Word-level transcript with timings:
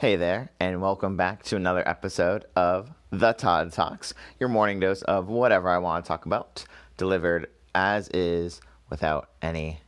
Hey 0.00 0.14
there, 0.14 0.52
and 0.60 0.80
welcome 0.80 1.16
back 1.16 1.42
to 1.42 1.56
another 1.56 1.82
episode 1.84 2.44
of 2.54 2.92
The 3.10 3.32
Todd 3.32 3.72
Talks, 3.72 4.14
your 4.38 4.48
morning 4.48 4.78
dose 4.78 5.02
of 5.02 5.26
whatever 5.26 5.68
I 5.68 5.78
want 5.78 6.04
to 6.04 6.08
talk 6.08 6.24
about, 6.24 6.64
delivered 6.96 7.48
as 7.74 8.06
is 8.10 8.60
without 8.88 9.30
any 9.42 9.80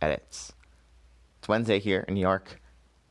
edits. 0.00 0.52
It's 1.40 1.48
Wednesday 1.48 1.80
here 1.80 2.04
in 2.06 2.14
New 2.14 2.20
York. 2.20 2.60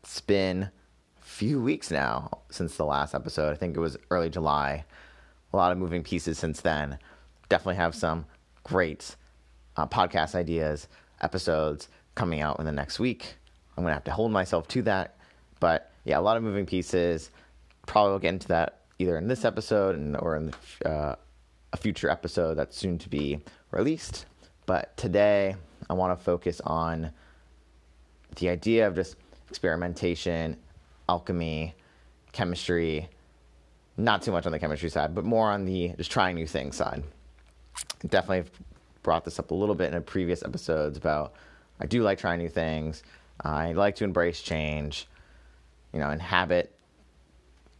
It's 0.01 0.21
been 0.21 0.63
a 0.63 0.71
few 1.19 1.61
weeks 1.61 1.91
now 1.91 2.29
since 2.49 2.77
the 2.77 2.85
last 2.85 3.13
episode. 3.13 3.51
I 3.51 3.55
think 3.55 3.75
it 3.75 3.81
was 3.81 3.97
early 4.09 4.29
July. 4.29 4.85
A 5.51 5.57
lot 5.57 5.73
of 5.73 5.77
moving 5.77 6.03
pieces 6.03 6.39
since 6.39 6.61
then. 6.61 6.99
Definitely 7.49 7.75
have 7.75 7.93
some 7.93 8.27
great 8.63 9.17
uh, 9.75 9.87
podcast 9.87 10.35
ideas, 10.35 10.87
episodes 11.19 11.89
coming 12.15 12.39
out 12.39 12.59
in 12.59 12.65
the 12.65 12.71
next 12.71 12.97
week. 12.97 13.35
I'm 13.75 13.83
going 13.83 13.91
to 13.91 13.95
have 13.95 14.05
to 14.05 14.11
hold 14.11 14.31
myself 14.31 14.69
to 14.69 14.81
that. 14.83 15.17
But 15.59 15.91
yeah, 16.05 16.17
a 16.17 16.21
lot 16.21 16.37
of 16.37 16.43
moving 16.43 16.65
pieces. 16.65 17.31
Probably 17.85 18.11
will 18.13 18.19
get 18.19 18.29
into 18.29 18.47
that 18.47 18.81
either 18.97 19.17
in 19.17 19.27
this 19.27 19.43
episode 19.43 19.95
and, 19.95 20.15
or 20.17 20.35
in 20.37 20.51
the, 20.51 20.89
uh, 20.89 21.15
a 21.73 21.77
future 21.77 22.09
episode 22.09 22.55
that's 22.55 22.77
soon 22.77 22.97
to 22.99 23.09
be 23.09 23.39
released. 23.71 24.25
But 24.65 24.95
today, 24.97 25.55
I 25.89 25.93
want 25.93 26.17
to 26.17 26.23
focus 26.23 26.61
on 26.61 27.11
the 28.37 28.49
idea 28.49 28.87
of 28.87 28.95
just 28.95 29.17
experimentation, 29.49 30.57
alchemy, 31.09 31.75
chemistry. 32.31 33.09
Not 33.97 34.21
too 34.21 34.31
much 34.31 34.45
on 34.45 34.51
the 34.51 34.59
chemistry 34.59 34.89
side, 34.89 35.15
but 35.15 35.25
more 35.25 35.51
on 35.51 35.65
the 35.65 35.93
just 35.97 36.11
trying 36.11 36.35
new 36.35 36.47
things 36.47 36.75
side. 36.75 37.03
Definitely 38.07 38.49
brought 39.03 39.23
this 39.23 39.39
up 39.39 39.51
a 39.51 39.55
little 39.55 39.75
bit 39.75 39.93
in 39.93 40.03
previous 40.03 40.43
episodes 40.43 40.97
about 40.97 41.33
I 41.79 41.85
do 41.85 42.03
like 42.03 42.17
trying 42.17 42.39
new 42.39 42.49
things. 42.49 43.03
I 43.41 43.73
like 43.73 43.95
to 43.97 44.03
embrace 44.03 44.41
change, 44.41 45.07
you 45.95 46.01
know, 46.01 46.11
inhabit 46.11 46.77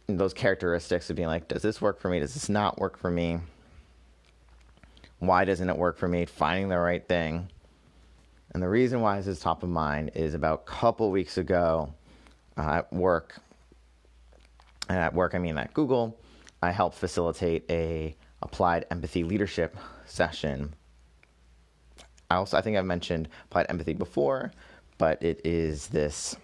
those 0.06 0.32
characteristics 0.32 1.10
of 1.10 1.16
being 1.16 1.28
like, 1.28 1.48
does 1.48 1.60
this 1.60 1.82
work 1.82 2.00
for 2.00 2.08
me? 2.08 2.18
Does 2.18 2.32
this 2.32 2.48
not 2.48 2.78
work 2.78 2.96
for 2.96 3.10
me? 3.10 3.40
Why 5.18 5.44
doesn't 5.44 5.68
it 5.68 5.76
work 5.76 5.98
for 5.98 6.08
me? 6.08 6.24
Finding 6.24 6.70
the 6.70 6.78
right 6.78 7.06
thing. 7.06 7.50
And 8.54 8.62
the 8.62 8.70
reason 8.70 9.02
why 9.02 9.18
this 9.18 9.26
is 9.26 9.38
top 9.38 9.62
of 9.62 9.68
mind 9.68 10.12
is 10.14 10.32
about 10.32 10.62
a 10.66 10.70
couple 10.70 11.10
weeks 11.10 11.36
ago 11.36 11.92
uh, 12.56 12.76
at 12.76 12.90
work, 12.90 13.38
and 14.88 14.96
at 14.96 15.12
work 15.12 15.34
I 15.34 15.38
mean 15.38 15.58
at 15.58 15.74
Google, 15.74 16.18
I 16.62 16.70
helped 16.70 16.96
facilitate 16.96 17.70
a 17.70 18.16
applied 18.40 18.86
empathy 18.90 19.24
leadership 19.24 19.76
session. 20.06 20.72
I 22.30 22.36
also 22.36 22.56
I 22.56 22.62
think 22.62 22.78
I've 22.78 22.86
mentioned 22.86 23.28
applied 23.44 23.66
empathy 23.68 23.92
before, 23.92 24.52
but 24.96 25.22
it 25.22 25.42
is 25.44 25.88
this 25.88 26.36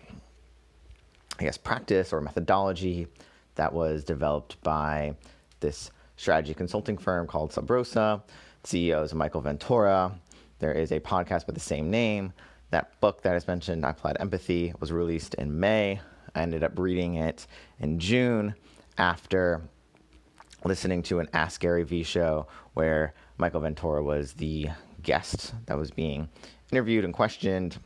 I 1.43 1.47
guess 1.47 1.59
practice 1.59 2.13
or 2.13 2.21
methodology 2.21 3.09
that 3.57 3.73
was 3.73 4.05
developed 4.05 4.63
by 4.63 5.17
this 5.59 5.91
strategy 6.15 6.55
consulting 6.55 6.97
firm 6.97 7.27
called 7.27 7.53
Sub 7.53 7.69
Rosa. 7.69 8.23
CEO 8.63 9.03
is 9.03 9.13
Michael 9.13 9.41
Ventura. 9.41 10.13
There 10.61 10.71
is 10.71 10.93
a 10.93 11.01
podcast 11.01 11.47
with 11.47 11.57
the 11.57 11.61
same 11.61 11.91
name. 11.91 12.33
That 12.71 13.01
book 13.01 13.23
that 13.23 13.35
is 13.35 13.49
mentioned, 13.49 13.85
I 13.85 13.91
Applied 13.91 14.19
Empathy, 14.21 14.73
was 14.79 14.93
released 14.93 15.35
in 15.35 15.59
May. 15.59 16.01
I 16.33 16.43
ended 16.43 16.63
up 16.63 16.79
reading 16.79 17.17
it 17.17 17.49
in 17.81 17.99
June 17.99 18.55
after 18.97 19.63
listening 20.65 21.03
to 21.03 21.19
an 21.19 21.29
Ask 21.33 21.61
Gary 21.61 21.83
Vee 21.83 22.05
show 22.05 22.47
where 22.75 23.15
Michael 23.37 23.63
Ventura 23.63 24.05
was 24.05 24.35
the 24.35 24.69
guest 25.03 25.55
that 25.67 25.77
was 25.77 25.91
being 25.91 26.29
interviewed 26.71 27.05
and 27.05 27.13
questioned. 27.13 27.79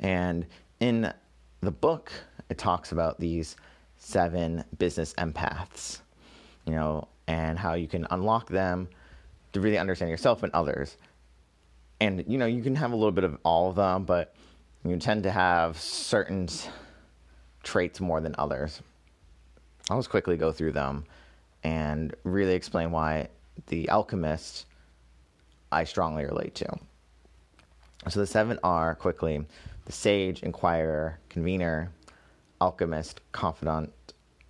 And 0.00 0.46
in 0.80 1.12
the 1.62 1.70
book, 1.70 2.12
it 2.48 2.58
talks 2.58 2.92
about 2.92 3.18
these 3.18 3.56
seven 3.96 4.64
business 4.78 5.14
empaths, 5.14 6.00
you 6.66 6.74
know, 6.74 7.08
and 7.28 7.58
how 7.58 7.74
you 7.74 7.86
can 7.86 8.06
unlock 8.10 8.48
them 8.48 8.88
to 9.52 9.60
really 9.60 9.78
understand 9.78 10.10
yourself 10.10 10.42
and 10.42 10.52
others. 10.52 10.96
And, 12.00 12.24
you 12.26 12.36
know, 12.36 12.46
you 12.46 12.62
can 12.62 12.74
have 12.74 12.92
a 12.92 12.96
little 12.96 13.12
bit 13.12 13.24
of 13.24 13.38
all 13.44 13.70
of 13.70 13.76
them, 13.76 14.04
but 14.04 14.34
you 14.84 14.96
tend 14.98 15.22
to 15.22 15.30
have 15.30 15.78
certain 15.78 16.48
traits 17.62 18.00
more 18.00 18.20
than 18.20 18.34
others. 18.38 18.82
I'll 19.88 19.98
just 19.98 20.10
quickly 20.10 20.36
go 20.36 20.50
through 20.50 20.72
them 20.72 21.04
and 21.62 22.14
really 22.24 22.54
explain 22.54 22.90
why 22.90 23.28
the 23.68 23.88
alchemist 23.88 24.66
I 25.70 25.84
strongly 25.84 26.24
relate 26.24 26.56
to. 26.56 26.78
So 28.08 28.18
the 28.18 28.26
seven 28.26 28.58
are 28.64 28.96
quickly 28.96 29.46
the 29.84 29.92
sage, 29.92 30.42
inquirer, 30.42 31.18
convener, 31.28 31.92
alchemist, 32.60 33.20
confidant, 33.32 33.92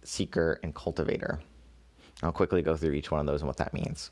seeker, 0.04 0.60
and 0.62 0.75
cultivator. 0.75 1.41
I'll 2.22 2.32
quickly 2.32 2.62
go 2.62 2.76
through 2.76 2.93
each 2.93 3.10
one 3.10 3.20
of 3.20 3.26
those 3.26 3.41
and 3.41 3.48
what 3.48 3.56
that 3.56 3.75
means. 3.75 4.10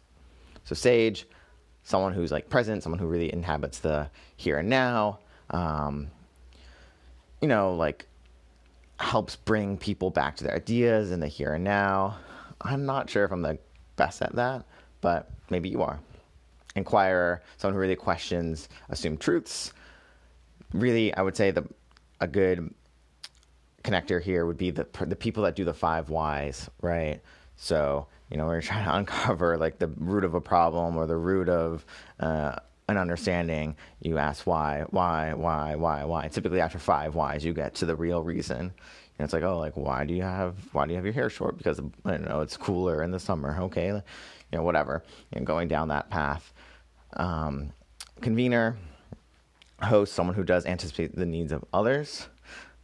So, 0.64 0.74
sage, 0.74 1.26
someone 1.82 2.12
who's 2.12 2.32
like 2.32 2.48
present, 2.48 2.82
someone 2.82 2.98
who 2.98 3.06
really 3.06 3.32
inhabits 3.32 3.78
the 3.78 4.08
here 4.36 4.58
and 4.58 4.68
now, 4.68 5.18
um, 5.50 6.08
you 7.40 7.48
know, 7.48 7.74
like 7.74 8.06
helps 8.98 9.36
bring 9.36 9.76
people 9.78 10.10
back 10.10 10.36
to 10.36 10.44
their 10.44 10.54
ideas 10.54 11.10
in 11.10 11.20
the 11.20 11.26
here 11.26 11.54
and 11.54 11.64
now. 11.64 12.18
I'm 12.60 12.84
not 12.84 13.08
sure 13.08 13.24
if 13.24 13.32
I'm 13.32 13.42
the 13.42 13.58
best 13.96 14.20
at 14.22 14.34
that, 14.36 14.64
but 15.00 15.30
maybe 15.48 15.68
you 15.68 15.82
are. 15.82 15.98
Inquirer, 16.76 17.42
someone 17.56 17.74
who 17.74 17.80
really 17.80 17.96
questions 17.96 18.68
assumed 18.90 19.20
truths, 19.20 19.72
really, 20.72 21.14
I 21.14 21.22
would 21.22 21.36
say 21.36 21.50
the 21.50 21.64
a 22.20 22.26
good 22.26 22.74
connector 23.82 24.20
here 24.22 24.44
would 24.46 24.58
be 24.58 24.70
the 24.70 24.86
the 25.06 25.16
people 25.16 25.42
that 25.44 25.56
do 25.56 25.64
the 25.64 25.74
five 25.74 26.10
whys, 26.10 26.68
right? 26.82 27.20
So 27.56 28.06
you 28.30 28.36
know, 28.36 28.46
we're 28.46 28.60
trying 28.60 28.84
to 28.84 28.94
uncover 28.96 29.58
like 29.58 29.78
the 29.78 29.88
root 29.88 30.24
of 30.24 30.34
a 30.34 30.40
problem 30.40 30.96
or 30.96 31.06
the 31.06 31.16
root 31.16 31.48
of 31.48 31.84
uh, 32.20 32.56
an 32.88 32.96
understanding. 32.96 33.76
You 34.00 34.18
ask 34.18 34.46
why, 34.46 34.84
why, 34.90 35.34
why, 35.34 35.74
why, 35.74 36.04
why. 36.04 36.28
Typically, 36.28 36.60
after 36.60 36.78
five 36.78 37.14
whys, 37.14 37.44
you 37.44 37.52
get 37.52 37.74
to 37.76 37.86
the 37.86 37.96
real 37.96 38.22
reason. 38.22 38.58
And 38.58 39.24
it's 39.24 39.32
like, 39.34 39.42
oh, 39.42 39.58
like 39.58 39.76
why 39.76 40.04
do 40.04 40.14
you 40.14 40.22
have 40.22 40.56
why 40.72 40.86
do 40.86 40.92
you 40.92 40.96
have 40.96 41.04
your 41.04 41.12
hair 41.12 41.28
short? 41.28 41.58
Because 41.58 41.80
I 42.04 42.10
don't 42.12 42.28
know, 42.28 42.40
it's 42.40 42.56
cooler 42.56 43.02
in 43.02 43.10
the 43.10 43.20
summer. 43.20 43.58
Okay, 43.60 43.88
you 43.88 44.02
know, 44.52 44.62
whatever. 44.62 45.02
Know, 45.34 45.42
going 45.42 45.68
down 45.68 45.88
that 45.88 46.08
path. 46.08 46.52
Um, 47.14 47.72
convener 48.20 48.76
host, 49.82 50.12
someone 50.12 50.34
who 50.34 50.44
does 50.44 50.66
anticipate 50.66 51.14
the 51.14 51.26
needs 51.26 51.52
of 51.52 51.64
others. 51.72 52.28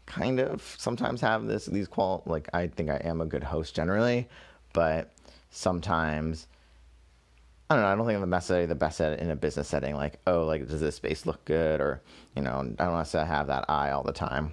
Kind 0.06 0.38
of 0.38 0.62
sometimes 0.78 1.20
have 1.20 1.46
this 1.46 1.66
these 1.66 1.88
qual 1.88 2.22
like 2.26 2.48
I 2.54 2.68
think 2.68 2.90
I 2.90 2.96
am 2.96 3.20
a 3.20 3.26
good 3.26 3.42
host 3.42 3.74
generally, 3.74 4.28
but 4.72 5.12
sometimes 5.50 6.46
I 7.68 7.74
don't 7.74 7.82
know. 7.82 7.88
I 7.88 7.96
don't 7.96 8.06
think 8.06 8.22
I'm 8.22 8.30
necessarily 8.30 8.66
the 8.66 8.76
best 8.76 9.00
at 9.00 9.14
it 9.14 9.20
in 9.20 9.30
a 9.30 9.36
business 9.36 9.66
setting. 9.66 9.96
Like, 9.96 10.20
oh, 10.28 10.44
like 10.44 10.68
does 10.68 10.80
this 10.80 10.94
space 10.94 11.26
look 11.26 11.44
good, 11.44 11.80
or 11.80 12.00
you 12.36 12.42
know, 12.42 12.58
I 12.78 12.84
don't 12.84 12.96
necessarily 12.96 13.28
have 13.28 13.48
that 13.48 13.68
eye 13.68 13.90
all 13.90 14.04
the 14.04 14.12
time. 14.12 14.52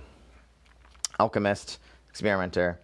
Alchemist, 1.19 1.79
experimenter. 2.09 2.79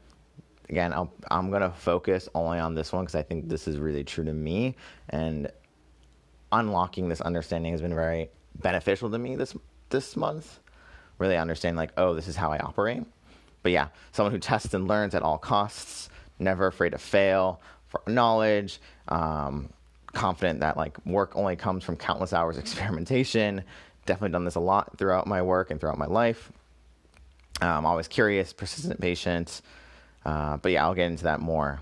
Again, 0.69 0.93
i 0.93 1.07
am 1.31 1.49
gonna 1.49 1.71
focus 1.71 2.29
only 2.35 2.59
on 2.59 2.75
this 2.75 2.93
one 2.93 3.05
because 3.05 3.15
I 3.15 3.23
think 3.23 3.49
this 3.49 3.67
is 3.67 3.77
really 3.79 4.03
true 4.03 4.23
to 4.23 4.33
me, 4.33 4.75
and 5.09 5.51
unlocking 6.51 7.09
this 7.09 7.21
understanding 7.21 7.71
has 7.71 7.81
been 7.81 7.95
very 7.95 8.29
beneficial 8.55 9.09
to 9.09 9.17
me 9.17 9.35
this 9.35 9.55
this 9.89 10.15
month. 10.15 10.59
Really 11.17 11.37
understand 11.37 11.75
like, 11.75 11.91
oh, 11.97 12.13
this 12.13 12.27
is 12.27 12.35
how 12.35 12.51
I 12.51 12.59
operate. 12.59 13.03
But 13.61 13.71
yeah, 13.71 13.89
someone 14.11 14.31
who 14.31 14.39
tests 14.39 14.73
and 14.73 14.87
learns 14.87 15.13
at 15.13 15.21
all 15.21 15.37
costs, 15.37 16.09
never 16.39 16.67
afraid 16.67 16.91
to 16.91 16.97
fail 16.97 17.59
for 17.87 18.01
knowledge, 18.07 18.79
um, 19.09 19.69
confident 20.13 20.61
that 20.61 20.77
like 20.77 21.05
work 21.05 21.35
only 21.35 21.55
comes 21.55 21.83
from 21.83 21.97
countless 21.97 22.31
hours 22.33 22.57
of 22.57 22.63
experimentation. 22.63 23.63
Definitely 24.05 24.31
done 24.31 24.45
this 24.45 24.55
a 24.55 24.61
lot 24.61 24.97
throughout 24.97 25.27
my 25.27 25.41
work 25.41 25.71
and 25.71 25.79
throughout 25.79 25.97
my 25.97 26.05
life. 26.05 26.51
Um, 27.61 27.85
always 27.85 28.07
curious, 28.07 28.53
persistent, 28.53 29.01
patient. 29.01 29.61
Uh, 30.25 30.57
but 30.57 30.71
yeah, 30.71 30.85
I'll 30.85 30.93
get 30.93 31.07
into 31.07 31.25
that 31.25 31.41
more 31.41 31.81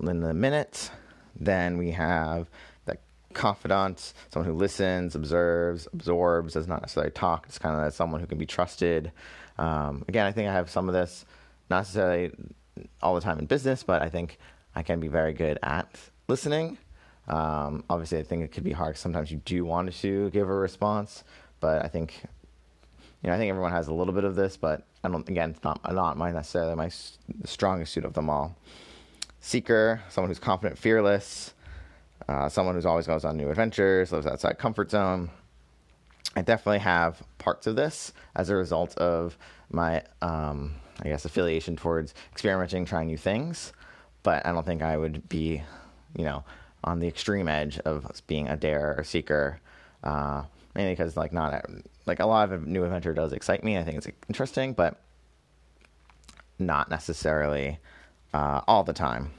in 0.00 0.22
a 0.22 0.34
minute. 0.34 0.90
Then 1.38 1.78
we 1.78 1.90
have 1.90 2.48
confidant, 3.34 4.14
someone 4.30 4.50
who 4.50 4.56
listens, 4.56 5.14
observes, 5.14 5.86
absorbs, 5.92 6.54
does 6.54 6.66
not 6.66 6.80
necessarily 6.82 7.10
talk. 7.10 7.46
It's 7.46 7.58
kind 7.58 7.84
of 7.84 7.92
someone 7.92 8.20
who 8.20 8.26
can 8.26 8.38
be 8.38 8.46
trusted. 8.46 9.12
Um, 9.58 10.04
again, 10.08 10.26
I 10.26 10.32
think 10.32 10.48
I 10.48 10.52
have 10.52 10.70
some 10.70 10.88
of 10.88 10.94
this, 10.94 11.24
not 11.70 11.80
necessarily 11.80 12.32
all 13.02 13.14
the 13.14 13.20
time 13.20 13.38
in 13.38 13.46
business, 13.46 13.82
but 13.82 14.02
I 14.02 14.08
think 14.08 14.38
I 14.74 14.82
can 14.82 15.00
be 15.00 15.08
very 15.08 15.32
good 15.32 15.58
at 15.62 15.88
listening. 16.28 16.78
Um, 17.28 17.84
obviously, 17.88 18.18
I 18.18 18.22
think 18.22 18.42
it 18.42 18.52
could 18.52 18.64
be 18.64 18.72
hard. 18.72 18.96
Sometimes 18.96 19.30
you 19.30 19.40
do 19.44 19.64
want 19.64 19.92
to 19.92 20.30
give 20.30 20.48
a 20.48 20.54
response, 20.54 21.24
but 21.60 21.84
I 21.84 21.88
think, 21.88 22.20
you 23.22 23.28
know, 23.28 23.34
I 23.34 23.38
think 23.38 23.50
everyone 23.50 23.72
has 23.72 23.88
a 23.88 23.94
little 23.94 24.12
bit 24.12 24.24
of 24.24 24.34
this, 24.34 24.56
but 24.56 24.82
I 25.02 25.08
don't. 25.08 25.26
Again, 25.28 25.50
it's 25.50 25.64
not 25.64 25.80
not 25.92 26.18
my 26.18 26.32
necessarily 26.32 26.74
my 26.74 26.90
strongest 27.44 27.92
suit 27.92 28.04
of 28.04 28.12
them 28.12 28.28
all. 28.28 28.56
Seeker, 29.40 30.02
someone 30.08 30.30
who's 30.30 30.38
confident, 30.38 30.78
fearless 30.78 31.53
uh, 32.28 32.48
someone 32.48 32.74
who's 32.74 32.86
always 32.86 33.06
goes 33.06 33.24
on 33.24 33.36
new 33.36 33.50
adventures, 33.50 34.12
lives 34.12 34.26
outside 34.26 34.58
comfort 34.58 34.90
zone. 34.90 35.30
I 36.36 36.42
definitely 36.42 36.80
have 36.80 37.22
parts 37.38 37.66
of 37.66 37.76
this 37.76 38.12
as 38.34 38.50
a 38.50 38.56
result 38.56 38.96
of 38.98 39.36
my, 39.70 40.02
um, 40.20 40.74
I 41.00 41.08
guess, 41.08 41.24
affiliation 41.24 41.76
towards 41.76 42.14
experimenting, 42.32 42.84
trying 42.84 43.06
new 43.06 43.16
things. 43.18 43.72
But 44.22 44.44
I 44.46 44.52
don't 44.52 44.66
think 44.66 44.82
I 44.82 44.96
would 44.96 45.28
be, 45.28 45.62
you 46.16 46.24
know, 46.24 46.44
on 46.82 46.98
the 46.98 47.08
extreme 47.08 47.48
edge 47.48 47.78
of 47.80 48.06
being 48.26 48.48
a 48.48 48.56
dare 48.56 48.94
or 48.98 49.04
seeker. 49.04 49.60
Uh, 50.02 50.44
mainly 50.74 50.92
because 50.92 51.16
like 51.16 51.32
not 51.32 51.64
like 52.06 52.20
a 52.20 52.26
lot 52.26 52.52
of 52.52 52.66
new 52.66 52.84
adventure 52.84 53.14
does 53.14 53.32
excite 53.32 53.64
me. 53.64 53.78
I 53.78 53.84
think 53.84 53.98
it's 53.98 54.08
interesting, 54.28 54.72
but 54.72 55.00
not 56.58 56.90
necessarily 56.90 57.78
uh, 58.32 58.60
all 58.66 58.84
the 58.84 58.92
time. 58.92 59.30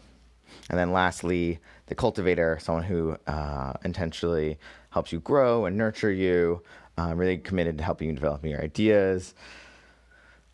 And 0.69 0.80
then 0.80 0.92
lastly, 0.92 1.60
the 1.88 1.96
cultivator, 1.96 2.57
someone 2.62 2.84
who 2.84 3.18
uh, 3.28 3.74
intentionally 3.84 4.57
helps 4.90 5.12
you 5.12 5.19
grow 5.19 5.66
and 5.66 5.78
nurture 5.78 6.12
you, 6.12 6.62
uh, 6.98 7.13
really 7.16 7.38
committed 7.38 7.78
to 7.78 7.84
helping 7.84 8.07
you 8.07 8.13
develop 8.13 8.44
your 8.46 8.62
ideas. 8.62 9.34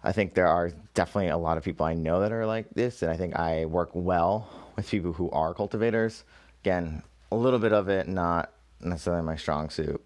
I 0.03 0.11
think 0.11 0.33
there 0.33 0.47
are 0.47 0.71
definitely 0.93 1.29
a 1.29 1.37
lot 1.37 1.57
of 1.57 1.63
people 1.63 1.85
I 1.85 1.93
know 1.93 2.21
that 2.21 2.31
are 2.31 2.45
like 2.45 2.69
this, 2.73 3.03
and 3.03 3.11
I 3.11 3.17
think 3.17 3.35
I 3.37 3.65
work 3.65 3.91
well 3.93 4.49
with 4.75 4.89
people 4.89 5.13
who 5.13 5.29
are 5.31 5.53
cultivators. 5.53 6.23
Again, 6.63 7.03
a 7.31 7.35
little 7.35 7.59
bit 7.59 7.71
of 7.71 7.87
it, 7.87 8.07
not 8.07 8.51
necessarily 8.79 9.23
my 9.23 9.35
strong 9.35 9.69
suit. 9.69 10.01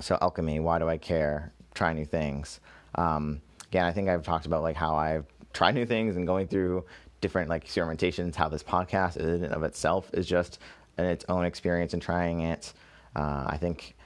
So 0.00 0.18
alchemy, 0.20 0.60
why 0.60 0.78
do 0.78 0.88
I 0.88 0.98
care? 0.98 1.52
Try 1.74 1.92
new 1.92 2.04
things. 2.04 2.60
Um, 2.94 3.40
again, 3.68 3.84
I 3.84 3.92
think 3.92 4.08
I've 4.08 4.22
talked 4.22 4.46
about 4.46 4.62
like 4.62 4.76
how 4.76 4.94
I've 4.94 5.26
tried 5.52 5.74
new 5.74 5.86
things 5.86 6.16
and 6.16 6.26
going 6.26 6.46
through 6.46 6.84
different 7.20 7.48
like 7.48 7.66
experimentations. 7.66 8.34
How 8.34 8.48
this 8.48 8.62
podcast 8.62 9.16
in 9.16 9.44
and 9.44 9.52
of 9.52 9.62
itself 9.62 10.10
is 10.12 10.26
just 10.26 10.58
in 10.96 11.04
its 11.04 11.24
own 11.28 11.44
experience 11.44 11.92
and 11.92 12.02
trying 12.02 12.40
it. 12.40 12.72
Uh, 13.14 13.44
I 13.46 13.56
think 13.56 13.96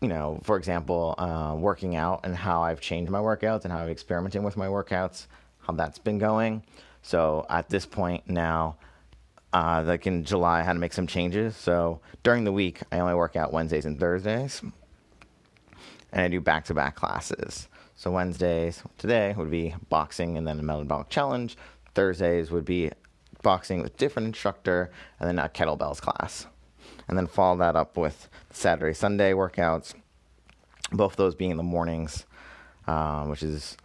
you 0.00 0.08
know, 0.08 0.40
for 0.42 0.56
example, 0.56 1.14
uh, 1.18 1.54
working 1.54 1.94
out 1.94 2.20
and 2.24 2.34
how 2.34 2.62
I've 2.62 2.80
changed 2.80 3.10
my 3.10 3.18
workouts 3.18 3.64
and 3.64 3.72
how 3.72 3.80
I've 3.80 3.90
experimenting 3.90 4.42
with 4.42 4.56
my 4.56 4.66
workouts, 4.66 5.26
how 5.58 5.74
that's 5.74 5.98
been 5.98 6.18
going. 6.18 6.62
So 7.02 7.46
at 7.50 7.68
this 7.68 7.84
point 7.86 8.28
now, 8.28 8.76
uh, 9.52 9.82
like 9.86 10.06
in 10.06 10.24
July, 10.24 10.60
I 10.60 10.62
had 10.62 10.74
to 10.74 10.78
make 10.78 10.92
some 10.92 11.06
changes. 11.06 11.56
So 11.56 12.00
during 12.22 12.44
the 12.44 12.52
week, 12.52 12.80
I 12.92 13.00
only 13.00 13.14
work 13.14 13.36
out 13.36 13.52
Wednesdays 13.52 13.84
and 13.84 13.98
Thursdays, 13.98 14.62
and 16.12 16.22
I 16.22 16.28
do 16.28 16.40
back 16.40 16.64
to 16.66 16.74
back 16.74 16.94
classes. 16.94 17.68
So 18.00 18.10
Wednesdays 18.10 18.82
today 18.96 19.34
would 19.36 19.50
be 19.50 19.74
boxing 19.90 20.38
and 20.38 20.48
then 20.48 20.58
a 20.58 20.62
metabolic 20.62 21.10
challenge. 21.10 21.58
Thursdays 21.94 22.50
would 22.50 22.64
be 22.64 22.90
boxing 23.42 23.82
with 23.82 23.98
different 23.98 24.28
instructor 24.28 24.90
and 25.18 25.28
then 25.28 25.38
a 25.38 25.50
kettlebells 25.50 26.00
class 26.00 26.46
and 27.08 27.18
then 27.18 27.26
follow 27.26 27.58
that 27.58 27.76
up 27.76 27.98
with 27.98 28.30
Saturday, 28.52 28.94
Sunday 28.94 29.34
workouts. 29.34 29.92
Both 30.90 31.16
those 31.16 31.34
being 31.34 31.50
in 31.50 31.58
the 31.58 31.62
mornings, 31.62 32.24
uh, 32.86 33.26
which 33.26 33.42
is 33.42 33.76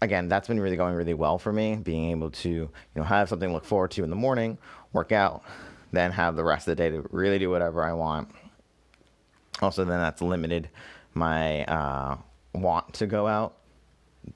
again 0.00 0.26
that's 0.26 0.48
been 0.48 0.58
really 0.58 0.76
going 0.76 0.96
really 0.96 1.14
well 1.14 1.38
for 1.38 1.52
me. 1.52 1.76
Being 1.76 2.10
able 2.10 2.30
to 2.30 2.50
you 2.50 2.70
know 2.96 3.04
have 3.04 3.28
something 3.28 3.50
to 3.50 3.54
look 3.54 3.64
forward 3.64 3.92
to 3.92 4.02
in 4.02 4.10
the 4.10 4.16
morning, 4.16 4.58
work 4.92 5.12
out, 5.12 5.44
then 5.92 6.10
have 6.10 6.34
the 6.34 6.42
rest 6.42 6.66
of 6.66 6.76
the 6.76 6.82
day 6.82 6.90
to 6.90 7.06
really 7.12 7.38
do 7.38 7.50
whatever 7.50 7.84
I 7.84 7.92
want. 7.92 8.32
Also, 9.60 9.84
then 9.84 10.00
that's 10.00 10.20
limited 10.20 10.70
my 11.14 11.64
uh, 11.66 12.16
want 12.54 12.94
to 12.94 13.06
go 13.06 13.26
out 13.26 13.56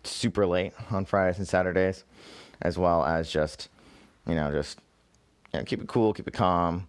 super 0.04 0.46
late 0.46 0.72
on 0.90 1.04
Fridays 1.04 1.38
and 1.38 1.46
Saturdays, 1.46 2.04
as 2.62 2.78
well 2.78 3.04
as 3.04 3.30
just 3.30 3.68
you 4.26 4.34
know 4.34 4.50
just 4.50 4.78
you 5.52 5.60
know, 5.60 5.64
keep 5.64 5.80
it 5.80 5.88
cool, 5.88 6.12
keep 6.12 6.28
it 6.28 6.34
calm, 6.34 6.88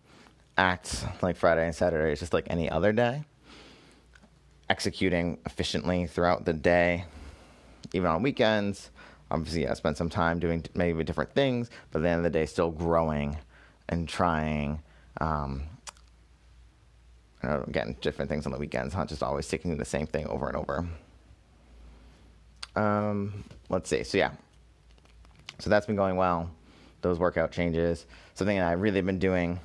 act 0.58 1.06
like 1.22 1.36
Friday 1.36 1.66
and 1.66 1.76
Saturday 1.76 2.12
is 2.12 2.20
just 2.20 2.34
like 2.34 2.48
any 2.50 2.70
other 2.70 2.92
day, 2.92 3.24
executing 4.70 5.38
efficiently 5.46 6.08
throughout 6.08 6.46
the 6.46 6.54
day, 6.54 7.06
even 7.94 8.10
on 8.10 8.24
weekends. 8.24 8.90
Obviously, 9.30 9.68
I 9.68 9.74
spend 9.74 9.98
some 9.98 10.10
time 10.10 10.40
doing 10.40 10.64
maybe 10.74 11.04
different 11.04 11.34
things, 11.34 11.70
but 11.92 12.00
at 12.00 12.04
the 12.04 12.10
end 12.10 12.20
of 12.20 12.24
the 12.24 12.30
day, 12.40 12.46
still 12.46 12.72
growing 12.72 13.38
and 13.90 14.08
trying. 14.08 14.82
Um, 15.20 15.64
you 17.44 17.50
know, 17.50 17.66
getting 17.72 17.94
different 18.02 18.30
things 18.30 18.46
on 18.46 18.52
the 18.52 18.58
weekends, 18.58 18.96
not 18.96 19.08
just 19.08 19.22
always 19.22 19.46
sticking 19.46 19.70
to 19.72 19.78
the 19.78 19.86
same 19.86 20.08
thing 20.08 20.28
over 20.28 20.48
and 20.48 20.58
over. 20.58 20.88
Um, 22.78 23.44
let's 23.70 23.90
see. 23.90 24.04
So 24.04 24.18
yeah, 24.18 24.32
so 25.60 25.70
that's 25.70 25.86
been 25.86 25.96
going 25.96 26.16
well. 26.16 26.50
Those 27.02 27.20
workout 27.20 27.52
changes. 27.52 28.06
Something 28.34 28.58
that 28.58 28.68
I've 28.68 28.82
really 28.82 29.02
been 29.02 29.20
doing 29.20 29.60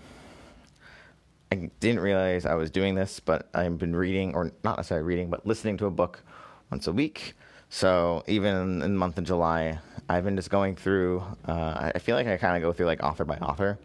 I 1.53 1.69
didn't 1.81 2.00
realize 2.00 2.47
I 2.47 2.55
was 2.55 2.70
doing 2.70 2.94
this, 2.94 3.20
but 3.20 3.47
I've 3.53 3.76
been 3.76 3.94
reading, 3.94 4.35
or 4.35 4.53
not 4.64 4.79
necessarily 4.79 5.06
reading, 5.06 5.29
but 5.29 5.47
listening 5.47 5.76
to 5.79 5.87
a 5.87 5.91
book 5.91 6.23
once 6.70 6.87
a 6.87 6.93
week. 6.94 7.35
So 7.69 8.25
even 8.26 8.56
in 8.56 8.79
the 8.81 8.88
month 8.88 9.19
of 9.19 9.25
July, 9.25 9.79
I've 10.08 10.25
been 10.25 10.35
just 10.35 10.49
going 10.49 10.76
through. 10.76 11.23
Uh, 11.44 11.91
I 11.94 11.99
feel 11.99 12.17
like 12.17 12.26
I 12.26 12.38
kind 12.38 12.56
of 12.56 12.62
go 12.62 12.73
through 12.73 12.87
like 12.87 13.03
author 13.03 13.26
by 13.26 13.37
author. 13.37 13.79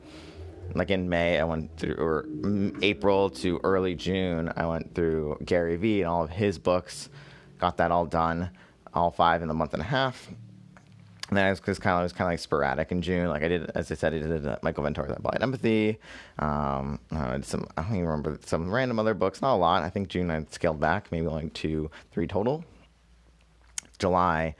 Like 0.75 0.91
in 0.91 1.09
May, 1.09 1.41
I 1.41 1.43
went 1.43 1.75
through, 1.75 1.95
or 1.95 2.25
April 2.81 3.29
to 3.31 3.59
early 3.65 3.95
June, 3.95 4.49
I 4.55 4.65
went 4.65 4.95
through 4.95 5.39
Gary 5.43 5.75
Vee 5.75 6.03
and 6.03 6.09
all 6.09 6.23
of 6.23 6.29
his 6.29 6.57
books. 6.57 7.09
Got 7.59 7.75
that 7.77 7.91
all 7.91 8.05
done, 8.05 8.49
all 8.97 9.11
five 9.11 9.41
in 9.41 9.49
a 9.49 9.53
month 9.53 9.73
and 9.73 9.81
a 9.81 9.85
half. 9.85 10.27
And 11.29 11.37
then 11.37 11.45
I 11.45 11.49
was 11.49 11.59
just 11.59 11.81
kind 11.81 11.97
of 11.97 12.03
was 12.03 12.13
kind 12.13 12.27
of 12.27 12.33
like 12.33 12.39
sporadic 12.39 12.91
in 12.91 13.01
June. 13.01 13.27
Like 13.27 13.43
I 13.43 13.49
did, 13.49 13.69
as 13.75 13.91
I 13.91 13.95
said, 13.95 14.13
I 14.13 14.19
did 14.19 14.47
uh, 14.47 14.57
Michael 14.61 14.83
Ventura's 14.83 15.11
Applied 15.11 15.43
Empathy. 15.43 15.99
Um, 16.39 16.99
I 17.11 17.33
did 17.33 17.45
some 17.45 17.67
I 17.75 17.81
don't 17.83 17.91
even 17.95 18.05
remember 18.05 18.39
some 18.45 18.71
random 18.71 18.97
other 18.97 19.13
books. 19.13 19.41
Not 19.41 19.55
a 19.55 19.57
lot. 19.57 19.83
I 19.83 19.89
think 19.89 20.07
June 20.07 20.31
I 20.31 20.45
scaled 20.51 20.79
back, 20.79 21.11
maybe 21.11 21.27
like 21.27 21.53
two, 21.53 21.91
three 22.11 22.27
total. 22.27 22.63
July, 23.99 24.55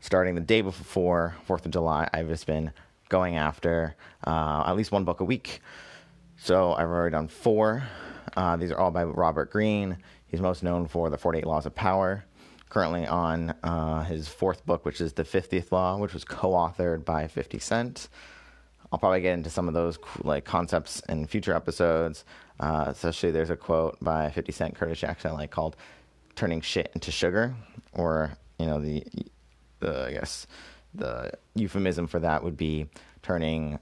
starting 0.00 0.34
the 0.34 0.40
day 0.40 0.60
before 0.60 1.34
Fourth 1.46 1.64
of 1.66 1.72
July, 1.72 2.08
I've 2.12 2.28
just 2.28 2.46
been 2.46 2.72
going 3.08 3.36
after 3.36 3.96
uh, 4.26 4.64
at 4.66 4.76
least 4.76 4.92
one 4.92 5.04
book 5.04 5.20
a 5.20 5.24
week. 5.24 5.60
So 6.36 6.74
I've 6.74 6.86
already 6.86 7.12
done 7.12 7.28
four. 7.28 7.82
Uh, 8.36 8.56
these 8.56 8.70
are 8.70 8.78
all 8.78 8.90
by 8.92 9.02
Robert 9.04 9.50
Greene. 9.50 9.96
He's 10.28 10.40
most 10.40 10.62
known 10.62 10.86
for 10.86 11.10
the 11.10 11.18
48 11.18 11.46
Laws 11.46 11.66
of 11.66 11.74
Power 11.74 12.24
currently 12.68 13.06
on 13.06 13.54
uh, 13.62 14.04
his 14.04 14.28
fourth 14.28 14.64
book, 14.66 14.84
which 14.84 15.00
is 15.00 15.12
The 15.12 15.24
50th 15.24 15.72
Law, 15.72 15.96
which 15.96 16.14
was 16.14 16.24
co 16.24 16.50
authored 16.50 17.04
by 17.04 17.26
50 17.26 17.58
Cent. 17.58 18.08
I'll 18.92 18.98
probably 18.98 19.20
get 19.20 19.34
into 19.34 19.50
some 19.50 19.68
of 19.68 19.74
those 19.74 19.98
like 20.22 20.44
concepts 20.44 21.00
in 21.08 21.26
future 21.26 21.54
episodes. 21.54 22.24
Uh, 22.60 22.86
especially, 22.88 23.30
there's 23.30 23.50
a 23.50 23.56
quote 23.56 23.98
by 24.00 24.30
50 24.30 24.52
Cent, 24.52 24.74
Curtis 24.74 24.98
Jackson, 24.98 25.34
like 25.34 25.50
called 25.50 25.76
"turning 26.34 26.60
shit 26.60 26.90
into 26.94 27.10
sugar," 27.10 27.54
or 27.92 28.32
you 28.58 28.66
know 28.66 28.80
the, 28.80 29.04
the 29.80 30.06
I 30.06 30.12
guess 30.12 30.46
the 30.94 31.32
euphemism 31.54 32.06
for 32.06 32.18
that 32.20 32.42
would 32.42 32.56
be 32.56 32.86
turning 33.22 33.78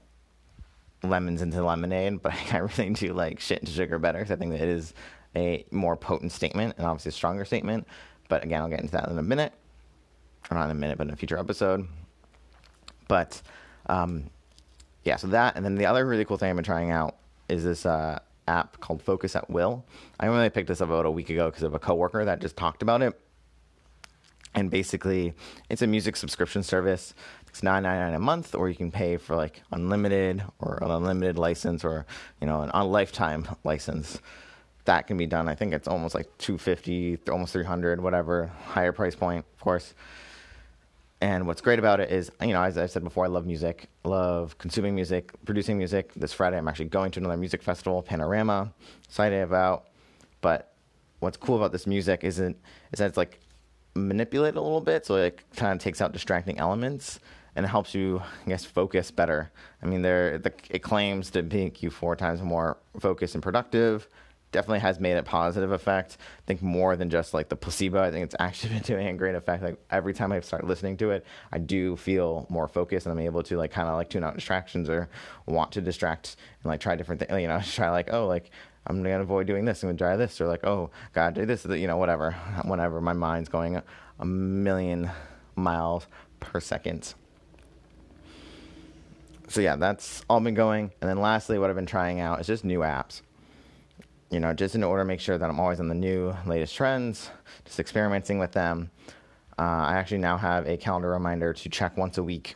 lemons 1.03 1.41
into 1.41 1.63
lemonade. 1.63 2.21
But 2.21 2.33
I 2.53 2.57
really 2.57 2.89
do 2.91 3.13
like 3.13 3.39
shit 3.39 3.59
into 3.59 3.71
sugar 3.71 3.99
better 3.99 4.19
because 4.19 4.31
I 4.31 4.35
think 4.35 4.51
that 4.51 4.61
it 4.61 4.69
is 4.69 4.93
a 5.35 5.65
more 5.71 5.95
potent 5.95 6.31
statement 6.31 6.75
and 6.77 6.85
obviously 6.85 7.09
a 7.09 7.13
stronger 7.13 7.45
statement. 7.45 7.87
But 8.27 8.43
again, 8.43 8.61
I'll 8.61 8.69
get 8.69 8.79
into 8.79 8.93
that 8.93 9.09
in 9.09 9.17
a 9.17 9.23
minute. 9.23 9.53
Or 10.49 10.55
not 10.55 10.65
in 10.65 10.71
a 10.71 10.75
minute, 10.75 10.97
but 10.97 11.07
in 11.07 11.13
a 11.13 11.17
future 11.17 11.37
episode. 11.37 11.87
But 13.07 13.41
um, 13.87 14.29
yeah, 15.03 15.15
so 15.15 15.27
that. 15.27 15.55
And 15.55 15.65
then 15.65 15.75
the 15.75 15.85
other 15.85 16.05
really 16.05 16.25
cool 16.25 16.37
thing 16.37 16.49
I've 16.49 16.55
been 16.55 16.65
trying 16.65 16.91
out 16.91 17.15
is 17.49 17.63
this 17.63 17.85
uh, 17.85 18.19
app 18.47 18.79
called 18.79 19.01
Focus 19.01 19.35
at 19.35 19.49
Will. 19.49 19.85
I 20.19 20.27
only 20.27 20.49
picked 20.49 20.67
this 20.67 20.81
up 20.81 20.89
about 20.89 21.05
a 21.05 21.11
week 21.11 21.29
ago 21.29 21.49
because 21.49 21.63
of 21.63 21.73
a 21.73 21.79
coworker 21.79 22.23
that 22.25 22.39
just 22.39 22.57
talked 22.57 22.81
about 22.81 23.01
it. 23.01 23.19
And 24.55 24.71
basically, 24.71 25.33
it's 25.69 25.81
a 25.81 25.87
music 25.87 26.15
subscription 26.15 26.63
service. 26.63 27.13
It's 27.47 27.61
nine 27.61 27.83
ninety 27.83 27.99
nine 27.99 28.13
a 28.13 28.19
month, 28.19 28.55
or 28.55 28.69
you 28.69 28.75
can 28.75 28.91
pay 28.91 29.17
for 29.17 29.35
like 29.35 29.61
unlimited 29.71 30.43
or 30.59 30.79
an 30.81 30.89
unlimited 30.89 31.37
license, 31.37 31.83
or 31.83 32.05
you 32.41 32.47
know, 32.47 32.61
an 32.61 32.71
on 32.71 32.89
lifetime 32.89 33.47
license 33.63 34.19
that 34.87 35.05
can 35.05 35.17
be 35.17 35.27
done. 35.27 35.47
I 35.47 35.55
think 35.55 35.73
it's 35.73 35.87
almost 35.87 36.15
like 36.15 36.25
250, 36.39 37.19
almost 37.29 37.53
300, 37.53 38.01
whatever, 38.01 38.47
higher 38.65 38.93
price 38.93 39.15
point, 39.15 39.45
of 39.53 39.61
course. 39.61 39.93
And 41.19 41.45
what's 41.45 41.61
great 41.61 41.77
about 41.77 41.99
it 41.99 42.09
is, 42.09 42.31
you 42.41 42.53
know, 42.53 42.61
as 42.61 42.77
I've 42.77 42.89
said 42.89 43.03
before, 43.03 43.25
I 43.25 43.27
love 43.27 43.45
music, 43.45 43.87
love 44.05 44.57
consuming 44.57 44.95
music, 44.95 45.33
producing 45.45 45.77
music. 45.77 46.13
This 46.15 46.31
Friday, 46.31 46.57
I'm 46.57 46.67
actually 46.67 46.85
going 46.85 47.11
to 47.11 47.19
another 47.19 47.37
music 47.37 47.61
festival, 47.61 48.01
Panorama, 48.01 48.71
excited 49.03 49.41
about. 49.41 49.87
But 50.41 50.71
what's 51.19 51.37
cool 51.37 51.57
about 51.57 51.73
this 51.73 51.85
music 51.85 52.23
isn't 52.23 52.55
is 52.93 52.99
that 52.99 53.07
it's 53.07 53.17
like 53.17 53.39
manipulated 53.93 54.55
a 54.55 54.61
little 54.61 54.79
bit, 54.79 55.05
so 55.05 55.15
it 55.15 55.41
kind 55.55 55.73
of 55.73 55.79
takes 55.79 56.01
out 56.01 56.13
distracting 56.13 56.59
elements 56.59 57.19
and 57.57 57.65
it 57.65 57.69
helps 57.69 57.93
you, 57.93 58.21
I 58.45 58.49
guess, 58.49 58.63
focus 58.63 59.11
better. 59.11 59.51
I 59.81 59.87
mean, 59.87 60.01
there 60.01 60.37
the, 60.37 60.53
it 60.69 60.79
claims 60.79 61.31
to 61.31 61.41
make 61.41 61.83
you 61.83 61.89
four 61.89 62.15
times 62.15 62.41
more 62.41 62.77
focused 62.99 63.33
and 63.33 63.43
productive 63.43 64.07
definitely 64.57 64.79
has 64.79 64.99
made 64.99 65.15
a 65.15 65.21
positive 65.21 65.71
effect. 65.71 66.17
I 66.19 66.43
think 66.47 66.63
more 66.63 66.95
than 66.95 67.11
just 67.11 67.31
like 67.31 67.47
the 67.47 67.55
placebo. 67.55 68.01
I 68.01 68.09
think 68.09 68.23
it's 68.23 68.35
actually 68.39 68.73
been 68.73 68.81
doing 68.81 69.07
a 69.07 69.13
great 69.13 69.35
effect. 69.35 69.61
Like 69.61 69.79
every 69.91 70.15
time 70.15 70.31
I 70.31 70.39
start 70.39 70.65
listening 70.65 70.97
to 70.97 71.11
it, 71.11 71.23
I 71.51 71.59
do 71.59 71.95
feel 71.95 72.47
more 72.49 72.67
focused 72.67 73.05
and 73.05 73.13
I'm 73.13 73.23
able 73.23 73.43
to 73.43 73.55
like 73.55 73.69
kind 73.69 73.87
of 73.87 73.93
like 73.93 74.09
tune 74.09 74.23
out 74.23 74.33
distractions 74.33 74.89
or 74.89 75.09
want 75.45 75.73
to 75.73 75.81
distract 75.81 76.37
and 76.63 76.71
like 76.71 76.79
try 76.79 76.95
different 76.95 77.21
things. 77.21 77.39
You 77.39 77.47
know, 77.47 77.61
try 77.71 77.91
like 77.91 78.11
oh 78.11 78.25
like 78.25 78.49
I'm 78.87 79.03
gonna 79.03 79.21
avoid 79.21 79.45
doing 79.45 79.63
this. 79.63 79.83
I'm 79.83 79.89
gonna 79.89 79.99
try 79.99 80.15
this 80.15 80.41
or 80.41 80.47
like 80.47 80.65
oh 80.65 80.89
God 81.13 81.35
do 81.35 81.45
this. 81.45 81.63
You 81.63 81.85
know 81.85 81.97
whatever. 81.97 82.31
Whenever 82.65 82.99
my 82.99 83.13
mind's 83.13 83.49
going 83.49 83.79
a 84.19 84.25
million 84.25 85.11
miles 85.55 86.07
per 86.39 86.59
second. 86.59 87.13
So 89.49 89.61
yeah, 89.61 89.75
that's 89.75 90.23
all 90.27 90.39
been 90.39 90.55
going. 90.55 90.91
And 90.99 91.07
then 91.07 91.21
lastly, 91.21 91.59
what 91.59 91.69
I've 91.69 91.75
been 91.75 91.85
trying 91.85 92.19
out 92.19 92.39
is 92.41 92.47
just 92.47 92.65
new 92.65 92.79
apps. 92.79 93.21
You 94.29 94.39
know, 94.41 94.53
just 94.53 94.75
in 94.75 94.83
order 94.83 95.03
to 95.03 95.07
make 95.07 95.21
sure 95.21 95.37
that 95.37 95.49
I'm 95.49 95.59
always 95.59 95.79
on 95.79 95.87
the 95.87 95.95
new 95.95 96.35
latest 96.45 96.75
trends, 96.75 97.29
just 97.65 97.79
experimenting 97.79 98.39
with 98.39 98.51
them. 98.51 98.91
Uh, 99.57 99.61
I 99.61 99.93
actually 99.95 100.19
now 100.19 100.37
have 100.37 100.67
a 100.67 100.77
calendar 100.77 101.09
reminder 101.09 101.53
to 101.53 101.69
check 101.69 101.95
once 101.97 102.17
a 102.17 102.23
week. 102.23 102.55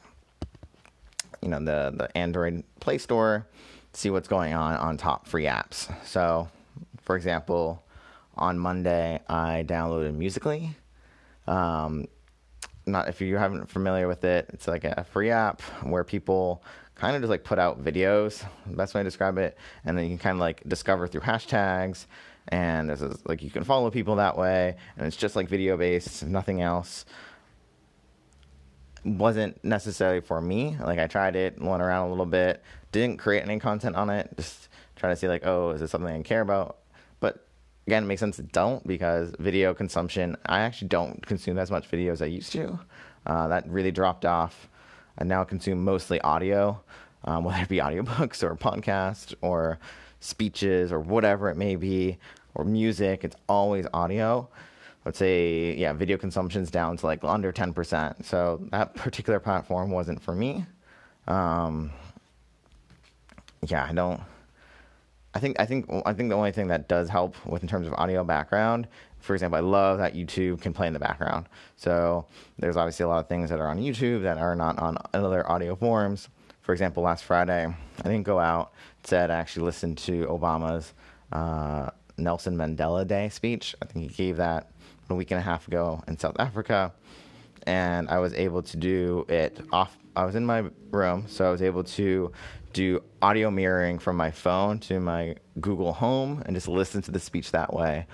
You 1.42 1.50
know, 1.50 1.60
the 1.60 1.94
the 1.96 2.16
Android 2.16 2.64
Play 2.80 2.98
Store, 2.98 3.48
see 3.94 4.10
what's 4.10 4.28
going 4.28 4.54
on 4.54 4.76
on 4.76 4.98
top 4.98 5.28
free 5.28 5.46
apps. 5.46 5.92
So, 6.06 6.50
for 7.02 7.16
example, 7.16 7.84
on 8.36 8.60
Monday 8.60 9.20
I 9.28 9.64
downloaded 9.68 10.14
Musical.ly. 10.14 10.76
Um, 11.48 12.08
not 12.86 13.08
if 13.08 13.22
you 13.22 13.38
haven't 13.38 13.70
familiar 13.70 14.08
with 14.08 14.24
it, 14.24 14.50
it's 14.54 14.68
like 14.68 14.84
a 14.84 15.06
free 15.12 15.32
app 15.32 15.62
where 15.84 16.04
people 16.04 16.64
kind 17.02 17.16
of 17.16 17.24
just 17.24 17.32
like 17.32 17.44
put 17.44 17.58
out 17.58 17.84
videos. 17.84 18.46
Best 18.68 18.94
way 18.94 19.02
to 19.02 19.04
describe 19.04 19.40
it, 19.40 19.58
and 19.84 19.98
then 19.98 20.06
you 20.06 20.12
can 20.12 20.20
kind 20.20 20.36
of 20.36 20.40
like 20.40 20.62
discover 20.68 21.08
through 21.08 21.22
hashtags, 21.22 22.06
and 22.50 22.92
this 22.92 23.02
is 23.02 23.18
like 23.26 23.42
you 23.42 23.50
can 23.50 23.64
follow 23.64 23.90
people 23.90 24.18
that 24.18 24.38
way, 24.38 24.76
and 24.96 25.08
it's 25.08 25.18
just 25.18 25.36
like 25.36 25.50
video 25.50 25.76
based, 25.78 26.24
nothing 26.24 26.62
else. 26.62 27.06
Wasn't 29.04 29.64
necessarily 29.64 30.22
for 30.22 30.40
me. 30.42 30.78
Like 30.80 31.00
I 31.00 31.08
tried 31.08 31.36
it, 31.36 31.60
went 31.60 31.82
around 31.82 32.06
a 32.06 32.10
little 32.12 32.28
bit, 32.28 32.62
didn't 32.92 33.18
create 33.18 33.42
any 33.42 33.58
content 33.58 33.96
on 33.96 34.12
it. 34.12 34.30
Just 34.38 34.70
trying 34.96 35.12
to 35.12 35.16
see 35.16 35.28
like, 35.28 35.44
oh, 35.44 35.72
is 35.72 35.82
this 35.82 35.90
something 35.90 36.16
I 36.16 36.22
care 36.22 36.42
about? 36.42 36.78
But 37.20 37.48
again, 37.88 38.04
it 38.04 38.06
makes 38.06 38.20
sense 38.20 38.36
to 38.36 38.44
don't 38.44 38.86
because 38.86 39.34
video 39.40 39.74
consumption. 39.74 40.38
I 40.46 40.60
actually 40.60 40.90
don't 40.90 41.26
consume 41.26 41.58
as 41.58 41.72
much 41.72 41.88
video 41.88 42.12
as 42.12 42.22
I 42.22 42.28
used 42.28 42.52
to. 42.52 42.80
Uh, 43.26 43.48
that 43.48 43.68
really 43.68 43.92
dropped 43.92 44.24
off. 44.24 44.70
I 45.22 45.24
now 45.24 45.44
consume 45.44 45.84
mostly 45.84 46.20
audio, 46.22 46.82
um, 47.24 47.44
whether 47.46 47.62
it 47.62 47.70
be 47.70 47.78
audiobooks 47.78 48.44
or 48.44 48.56
podcasts 48.56 49.34
or 49.42 49.80
speeches 50.20 50.92
or 50.92 51.00
whatever 51.00 51.50
it 51.50 51.56
may 51.58 51.76
be, 51.76 52.18
or 52.56 52.66
music. 52.66 53.24
It's 53.24 53.36
always 53.48 53.86
audio. 53.94 54.50
Let's 55.06 55.18
say, 55.18 55.76
yeah, 55.76 55.94
video 55.94 56.18
consumption's 56.18 56.70
down 56.70 56.98
to 56.98 57.06
like 57.06 57.24
under 57.24 57.52
10%. 57.52 58.26
So 58.26 58.62
that 58.72 58.96
particular 58.96 59.40
platform 59.40 59.92
wasn't 59.92 60.22
for 60.22 60.36
me. 60.36 60.66
Um, 61.28 61.92
yeah, 63.66 63.88
I 63.90 63.94
don't. 63.94 64.20
I 65.34 65.40
think 65.40 65.60
I 65.60 65.66
think 65.66 65.90
I 66.06 66.14
think 66.14 66.30
the 66.30 66.36
only 66.36 66.52
thing 66.52 66.68
that 66.68 66.88
does 66.88 67.10
help 67.10 67.36
with 67.46 67.62
in 67.62 67.70
terms 67.70 67.88
of 67.88 67.94
audio 67.94 68.24
background, 68.24 68.88
for 69.20 69.34
example, 69.34 69.58
I 69.58 69.62
love 69.62 69.98
that 70.00 70.14
YouTube 70.14 70.62
can 70.62 70.74
play 70.74 70.88
in 70.88 70.94
the 70.94 71.00
background. 71.00 71.48
So 71.78 72.26
there's 72.60 72.76
obviously 72.76 73.06
a 73.06 73.08
lot 73.08 73.20
of 73.20 73.28
things 73.30 73.50
that 73.50 73.60
are 73.60 73.68
on 73.68 73.80
YouTube 73.80 74.24
that 74.24 74.38
are 74.38 74.56
not 74.56 74.78
on 74.80 74.98
other 75.14 75.50
audio 75.50 75.76
forms. 75.76 76.28
For 76.62 76.74
example, 76.74 77.04
last 77.04 77.24
Friday, 77.24 77.66
I 77.66 78.04
didn't 78.04 78.24
go 78.24 78.40
out. 78.40 78.74
Said 79.04 79.32
I 79.32 79.36
actually 79.36 79.66
listened 79.66 79.98
to 80.00 80.26
Obama's 80.26 80.94
uh, 81.32 81.90
Nelson 82.18 82.58
Mandela 82.58 83.08
Day 83.08 83.30
speech. 83.30 83.76
I 83.82 83.86
think 83.86 84.12
he 84.12 84.16
gave 84.16 84.38
that 84.38 84.70
a 85.10 85.16
week 85.16 85.32
and 85.32 85.40
a 85.40 85.44
half 85.44 85.68
ago 85.68 86.04
in 86.08 86.18
South 86.18 86.36
Africa, 86.40 86.94
and 87.68 88.10
I 88.10 88.20
was 88.20 88.34
able 88.34 88.64
to 88.64 88.78
do 88.78 89.26
it 89.30 89.60
off. 89.72 89.98
I 90.16 90.26
was 90.26 90.36
in 90.36 90.46
my 90.46 90.66
room, 90.92 91.26
so 91.28 91.48
I 91.48 91.52
was 91.52 91.62
able 91.62 91.84
to 91.84 92.32
do 92.74 93.04
audio 93.22 93.52
mirroring 93.52 94.00
from 94.00 94.16
my 94.18 94.32
phone 94.32 94.80
to 94.80 95.00
my 95.00 95.36
Google 95.60 95.94
Home 95.94 96.42
and 96.46 96.56
just 96.56 96.68
listen 96.68 97.02
to 97.04 97.12
the 97.12 97.20
speech 97.20 97.52
that 97.52 97.74
way. 97.74 98.08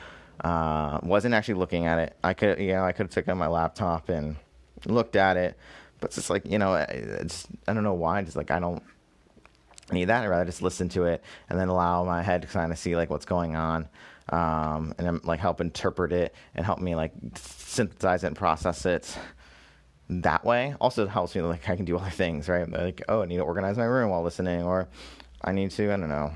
Uh, 0.43 0.99
wasn't 1.01 1.33
actually 1.33 1.55
looking 1.55 1.85
at 1.85 1.99
it. 1.99 2.17
I 2.23 2.33
could, 2.33 2.59
you 2.59 2.73
know, 2.73 2.83
I 2.83 2.91
could 2.91 3.05
have 3.05 3.13
taken 3.13 3.37
my 3.37 3.47
laptop 3.47 4.09
and 4.09 4.35
looked 4.85 5.15
at 5.15 5.37
it, 5.37 5.57
but 5.99 6.09
it's 6.09 6.15
just 6.15 6.29
like, 6.29 6.45
you 6.45 6.59
know, 6.59 6.75
it's, 6.75 7.47
I 7.67 7.73
don't 7.73 7.83
know 7.83 7.93
why. 7.93 8.21
Just 8.21 8.37
like 8.37 8.51
I 8.51 8.59
don't 8.59 8.83
need 9.91 10.05
that. 10.05 10.23
I'd 10.23 10.27
rather 10.27 10.45
just 10.45 10.61
listen 10.61 10.89
to 10.89 11.05
it 11.05 11.23
and 11.49 11.59
then 11.59 11.69
allow 11.69 12.03
my 12.03 12.21
head 12.21 12.43
to 12.43 12.47
kind 12.47 12.71
of 12.71 12.77
see 12.77 12.95
like 12.95 13.09
what's 13.09 13.25
going 13.25 13.55
on, 13.55 13.89
um, 14.29 14.93
and 14.97 15.07
then 15.07 15.21
like 15.23 15.39
help 15.39 15.61
interpret 15.61 16.11
it 16.11 16.35
and 16.53 16.65
help 16.65 16.79
me 16.79 16.93
like 16.95 17.13
synthesize 17.35 18.23
it 18.23 18.27
and 18.27 18.35
process 18.35 18.85
it 18.85 19.17
that 20.09 20.45
way 20.45 20.73
also 20.79 21.05
helps 21.05 21.35
me 21.35 21.41
like 21.41 21.67
I 21.69 21.75
can 21.75 21.85
do 21.85 21.97
other 21.97 22.09
things, 22.09 22.47
right? 22.47 22.69
Like, 22.69 23.01
oh, 23.09 23.23
I 23.23 23.25
need 23.25 23.37
to 23.37 23.43
organize 23.43 23.77
my 23.77 23.85
room 23.85 24.09
while 24.09 24.23
listening, 24.23 24.63
or 24.63 24.87
I 25.43 25.51
need 25.51 25.71
to, 25.71 25.91
I 25.91 25.97
don't 25.97 26.09
know. 26.09 26.31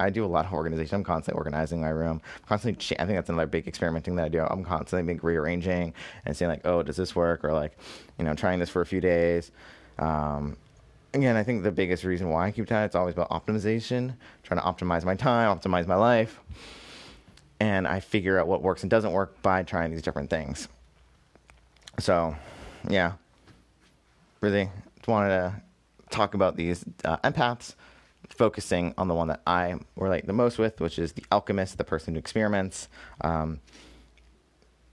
I 0.00 0.10
do 0.10 0.24
a 0.24 0.26
lot 0.26 0.46
of 0.46 0.52
organization. 0.52 0.96
I'm 0.96 1.04
constantly 1.04 1.38
organizing 1.38 1.80
my 1.80 1.90
room. 1.90 2.20
I'm 2.24 2.48
constantly, 2.48 2.80
cha- 2.80 2.96
I 3.00 3.06
think 3.06 3.16
that's 3.16 3.28
another 3.28 3.46
big 3.46 3.68
experimenting 3.68 4.16
that 4.16 4.24
I 4.24 4.28
do. 4.28 4.40
I'm 4.40 4.64
constantly 4.64 5.14
rearranging 5.22 5.94
and 6.24 6.36
saying 6.36 6.48
like, 6.48 6.66
oh, 6.66 6.82
does 6.82 6.96
this 6.96 7.14
work? 7.14 7.44
Or 7.44 7.52
like, 7.52 7.76
you 8.18 8.24
know, 8.24 8.34
trying 8.34 8.58
this 8.58 8.70
for 8.70 8.82
a 8.82 8.86
few 8.86 9.00
days. 9.00 9.52
Um, 9.98 10.56
again, 11.12 11.36
I 11.36 11.44
think 11.44 11.62
the 11.62 11.70
biggest 11.70 12.02
reason 12.02 12.30
why 12.30 12.46
I 12.46 12.50
keep 12.50 12.66
that 12.68 12.86
it's 12.86 12.96
always 12.96 13.14
about 13.14 13.30
optimization, 13.30 14.16
trying 14.42 14.60
to 14.60 14.66
optimize 14.66 15.04
my 15.04 15.14
time, 15.14 15.56
optimize 15.56 15.86
my 15.86 15.94
life, 15.94 16.40
and 17.60 17.86
I 17.86 18.00
figure 18.00 18.40
out 18.40 18.48
what 18.48 18.62
works 18.62 18.82
and 18.82 18.90
doesn't 18.90 19.12
work 19.12 19.40
by 19.42 19.62
trying 19.62 19.92
these 19.92 20.02
different 20.02 20.28
things. 20.28 20.68
So 22.00 22.34
yeah, 22.88 23.12
really 24.40 24.70
wanted 25.06 25.30
to 25.30 25.62
talk 26.10 26.34
about 26.34 26.56
these 26.56 26.84
uh, 27.04 27.16
empaths, 27.18 27.74
focusing 28.28 28.94
on 28.96 29.08
the 29.08 29.14
one 29.14 29.28
that 29.28 29.40
I 29.46 29.76
relate 29.96 30.26
the 30.26 30.32
most 30.32 30.58
with, 30.58 30.80
which 30.80 30.98
is 30.98 31.12
the 31.12 31.24
alchemist, 31.32 31.78
the 31.78 31.84
person 31.84 32.14
who 32.14 32.18
experiments. 32.18 32.88
Um, 33.20 33.60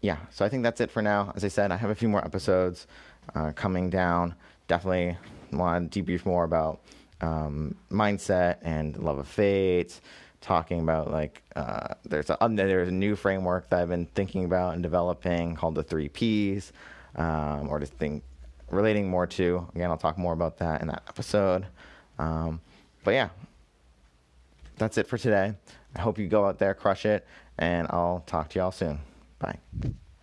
yeah, 0.01 0.17
so 0.31 0.43
I 0.43 0.50
think 0.50 0.63
that's 0.63 0.81
it 0.81 0.89
for 0.89 1.01
now. 1.01 1.31
As 1.36 1.45
I 1.45 1.48
said, 1.48 1.71
I 1.71 1.77
have 1.77 1.91
a 1.91 1.95
few 1.95 2.10
more 2.10 2.24
episodes 2.25 2.88
uh, 3.36 3.51
coming 3.51 3.89
down. 3.89 4.36
Definitely 4.67 5.17
want 5.51 5.91
to 5.91 6.03
debrief 6.03 6.25
more 6.25 6.43
about 6.43 6.81
um, 7.21 7.75
mindset 7.91 8.57
and 8.63 8.98
love 8.98 9.19
of 9.19 9.27
fate. 9.27 10.00
Talking 10.39 10.79
about 10.79 11.12
like 11.12 11.43
uh, 11.55 11.93
there's 12.03 12.31
a 12.31 12.38
there's 12.50 12.88
a 12.88 12.91
new 12.91 13.15
framework 13.15 13.69
that 13.69 13.79
I've 13.79 13.89
been 13.89 14.07
thinking 14.07 14.43
about 14.43 14.74
and 14.74 14.81
developing 14.81 15.55
called 15.55 15.75
the 15.75 15.83
three 15.83 16.10
Ps 16.10 16.71
um, 17.15 17.68
or 17.70 17.80
to 17.80 17.86
think 17.86 18.24
relating 18.70 19.10
more 19.10 19.27
to. 19.27 19.68
Again, 19.75 19.89
I'll 19.89 19.98
talk 19.98 20.18
more 20.18 20.34
about 20.34 20.58
that 20.58 20.82
in 20.82 20.88
that 20.88 21.03
episode. 21.08 21.68
Um, 22.18 22.62
but 23.03 23.13
yeah, 23.13 23.30
that's 24.77 24.98
it 24.98 25.08
for 25.08 25.18
today. 25.18 25.53
I 25.96 26.01
hope 26.01 26.18
you 26.18 26.27
go 26.27 26.46
out 26.46 26.60
there, 26.60 26.74
crush 26.74 27.06
it, 27.06 27.25
and 27.58 27.88
I'll 27.89 28.24
talk 28.25 28.50
to 28.50 28.60
y'all 28.60 28.72
soon. 28.72 29.00
Bye. 29.39 29.60